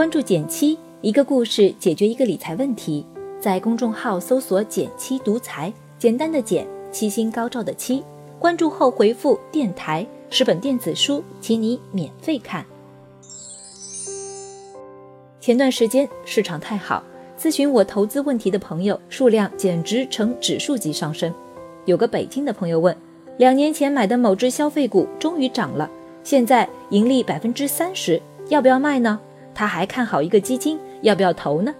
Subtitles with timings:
[0.00, 3.04] 关注减七，一个故事解决一个理财问题。
[3.38, 8.02] 在公众号搜索“减七独裁，简单的减，七星高照的七。
[8.38, 12.64] 关注后回复“电台”，十本电子书，请你免费看。
[15.38, 17.04] 前段时间市场太好，
[17.38, 21.30] 咨询我投资问题的朋友数量简直呈指数级上升。
[21.84, 22.96] 有个北京的朋友问：
[23.36, 25.90] 两年前买的某只消费股终于涨了，
[26.24, 29.20] 现在盈利百分之三十，要不要卖呢？
[29.60, 31.74] 他还看好一个基金，要不要投呢？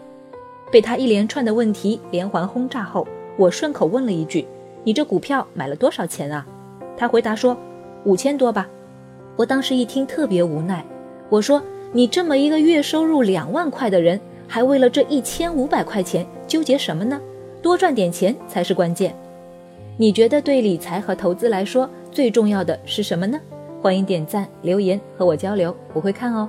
[0.71, 3.09] 被他一连串的问题连环轰炸后，
[3.39, 4.47] 我顺口问了一句
[4.85, 6.47] ：“你这股票买了多少钱啊？”
[6.95, 7.57] 他回答说
[8.05, 8.69] ：“五千多吧。”
[9.35, 10.85] 我当时一听特别无奈，
[11.31, 17.19] 我说：“你这么一个月收入两万块的人，还为了这一千五百块钱纠结什么呢？
[17.63, 19.17] 多赚点钱才是关键。
[19.97, 23.41] 你觉得对理财和投资来说最重要的是什么呢？
[23.81, 26.47] 欢迎点赞留言和我交流，我会看哦。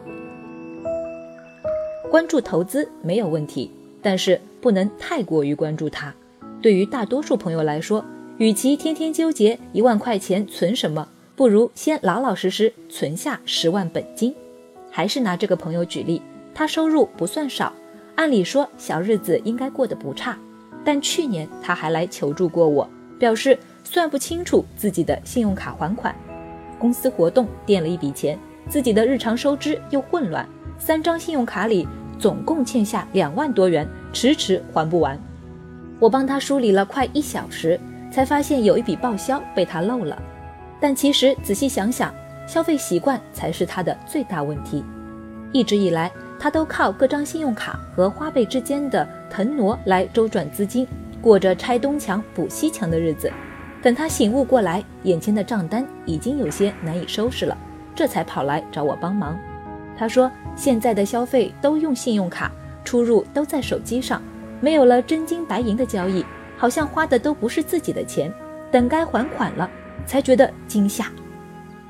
[2.11, 3.71] 关注投资没有问题。
[4.03, 6.11] 但是不能太过于关注它。
[6.59, 8.03] 对于大多数朋友来说，
[8.37, 14.33] 与其天天纠结一万块钱存什么，不如先老老实实存下十万本金。
[14.89, 16.19] 还是拿这个朋友举例，
[16.51, 17.71] 他收入不算少，
[18.15, 20.35] 按理说小日子应该过得不差。
[20.83, 22.89] 但去年他还来求助过我，
[23.19, 26.15] 表示算不清楚自己的信用卡还款，
[26.79, 28.35] 公司活动垫了一笔钱，
[28.67, 30.43] 自己的日常收支又混乱，
[30.79, 31.87] 三张信用卡里。
[32.21, 35.19] 总共欠下两万多元，迟迟还不完。
[35.99, 37.79] 我帮他梳理了快一小时，
[38.11, 40.21] 才发现有一笔报销被他漏了。
[40.79, 42.13] 但其实仔细想想，
[42.45, 44.83] 消费习惯才是他的最大问题。
[45.51, 50.87] 一直以来，他都靠各张信用卡和花呗之间的腾挪来周转资金，
[51.23, 53.31] 过着拆东墙补西墙的日子。
[53.81, 57.57] 等他醒悟过来，眼前的账单已经有些难以收拾了，
[57.95, 59.35] 这才跑来找我帮忙。
[60.01, 62.51] 他说：“现在的消费都用信用卡，
[62.83, 64.19] 出入都在手机上，
[64.59, 66.25] 没有了真金白银的交易，
[66.57, 68.33] 好像花的都不是自己的钱。
[68.71, 69.69] 等该还款了，
[70.07, 71.05] 才觉得惊吓。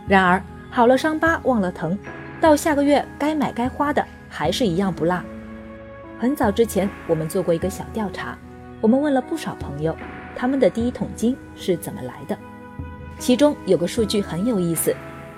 [0.10, 1.98] 然而好了伤疤忘了疼，
[2.42, 5.24] 到下个月该买该花的还是一样不落。
[6.20, 8.38] 很早之前我们做过一个小调查，
[8.82, 9.96] 我们问了不少朋友，
[10.36, 12.38] 他们的第一桶金是怎么来的？
[13.18, 14.94] 其中有个数据很有意思，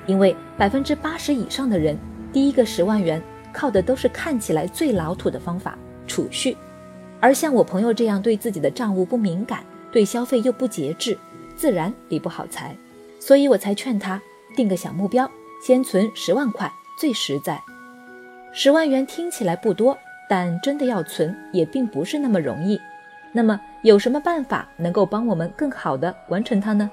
[0.08, 1.96] 因为百分之八十以上的人。”
[2.34, 3.22] 第一个十万元
[3.54, 5.78] 靠的都是看起来最老土的方法
[6.08, 6.58] 储蓄，
[7.22, 11.18] 而像我朋友这样对自己的账务不敏感，对消费又不节制，
[11.56, 12.76] 自然理不好财。
[13.20, 14.20] 所以我才劝他
[14.56, 15.30] 定个小目标，
[15.66, 17.62] 先存十万块最实在。
[18.52, 22.80] 十万元听起来不多，但真的要存也并不是那么容易。
[23.32, 26.90] 那么有什么办法能够帮我们更好的完成它呢？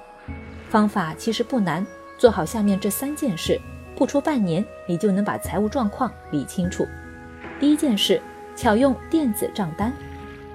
[0.69, 1.84] 方法其实不难，
[2.17, 3.61] 做好下面这三件事。
[4.00, 6.88] 不出半年，你就能把财务状况理清楚。
[7.59, 8.19] 第一件事，
[8.56, 9.93] 巧用电子账单。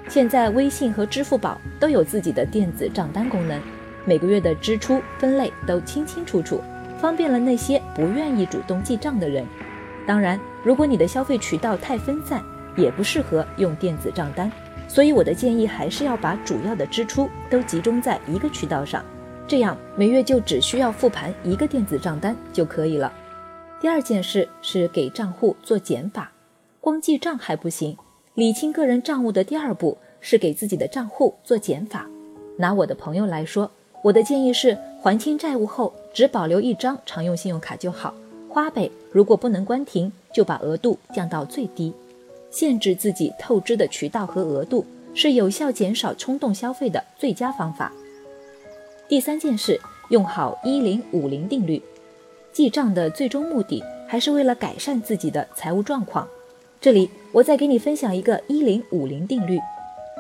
[0.09, 3.61] 现在微信和支付宝都有自己的电子账单功能，
[4.03, 6.59] 每个月的支出分类都清清楚楚，
[6.97, 9.45] 方便了那些不愿意主动记账的人。
[10.07, 12.41] 当然，如果你的消费渠道太分散，
[12.75, 14.51] 也不适合用电子账单。
[14.88, 19.05] 所以我的建议还是要把主要的支出都集中在一个渠道上，
[19.45, 23.13] 这样每月就只需要复盘一个电子账单就可以了。
[23.81, 26.31] 第二件事是给账户做减法，
[26.80, 27.97] 光记账还不行，
[28.34, 32.08] 理清个人账务的第二步是给自己的账户做减法。
[32.58, 33.69] 拿我的朋友来说，
[34.02, 38.16] 我的建议是还清债务后只保留一张常用信用卡就好，
[38.50, 41.94] 花呗如果不能关停，就把额度降到最低，
[42.50, 47.91] 限制自己透支的渠道和额度，是有效减少冲动消费的最佳方法。
[49.09, 51.81] 第三件事，用好一零五零定律。
[52.55, 56.25] 记账的最终目的还是为了改善自己的财务状况。
[56.79, 59.59] 这里我再给你分享一个一零五零定律：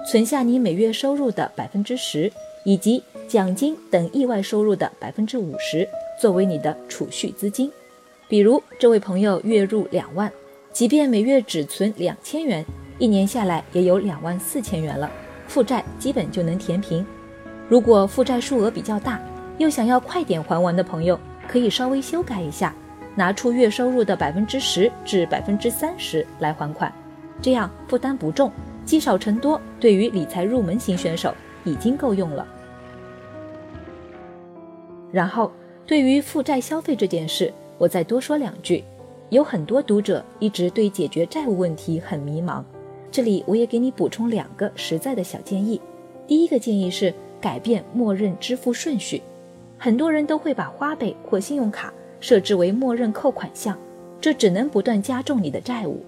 [0.05, 2.29] 存下你每月收入的百分之十，
[2.65, 5.87] 以及奖金等意外收入的百分之五十，
[6.19, 7.71] 作为你的储蓄资金。
[8.27, 10.29] 比如这位朋友月入两万，
[10.73, 12.65] 即便每月只存两千元，
[12.99, 15.09] 一年下来也有两万四千元了，
[15.47, 17.05] 负债基本就能填平。
[17.69, 19.21] 如果负债数额比较大，
[19.57, 21.17] 又想要快点还完的朋友，
[21.47, 22.73] 可以稍微修改一下，
[23.15, 26.91] 拿出月收入的百分之十至百分之三十来还款，
[27.41, 28.51] 这样负担不重，
[28.85, 31.33] 积少成多，对于理财入门型选手
[31.63, 32.45] 已经够用了。
[35.11, 35.51] 然后，
[35.85, 38.83] 对于负债消费这件事，我再多说两句。
[39.29, 42.63] 有很多读者一直对解决债务问题很迷茫，
[43.09, 45.81] 这里我也给你补充两个实在的小建议。
[46.27, 49.21] 第一个建议是改变默认支付顺序。
[49.85, 53.77] 很多人都会把花呗或信用卡设置为默认扣款项，
[54.19, 56.03] 这只能不断加重你的债务。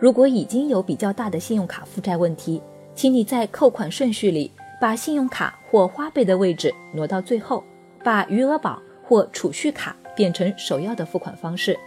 [0.00, 2.60] 如果已经有比较大的信用卡负债问题，
[2.92, 4.50] 请你在扣款顺序里
[4.80, 7.62] 把信用卡或花呗的位置挪到最后，
[8.02, 11.78] 把余额宝或储蓄卡变成首要的付款方式。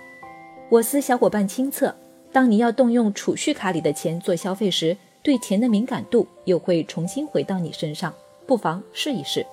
[0.70, 1.94] 我司小伙伴亲测，
[2.32, 8.14] 当你要动用储蓄卡里的钱做消费时，对钱的敏感度又会重新回到你身上，
[8.48, 9.46] 不妨试一试。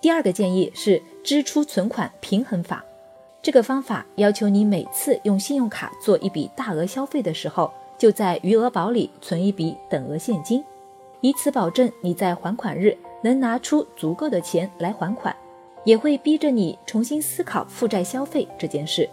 [0.00, 2.84] 第二个建议是支出存款平衡法。
[3.42, 10.64] 这个方法要求你每次用信用卡做一笔大额消费的时候，就在余额宝里存一笔等额现金，
[11.20, 15.34] 以此保证你在还款日能拿出足够的钱来还款，
[15.84, 19.08] 也会逼着你重新思考负债消费这件事。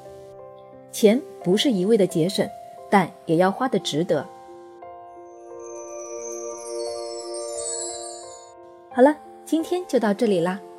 [0.92, 2.48] 钱不是一味的节省，
[2.90, 4.28] 但也要花的值得。
[8.92, 9.16] 好了，
[9.46, 10.60] 今天就到这里啦，